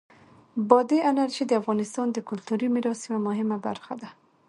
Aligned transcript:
بادي 0.69 0.97
انرژي 1.09 1.43
د 1.47 1.51
افغانستان 1.61 2.07
د 2.11 2.17
کلتوری 2.29 2.67
میراث 2.73 2.99
یوه 3.07 3.19
مهمه 3.27 3.57
برخه 3.65 3.93
ده. 4.01 4.09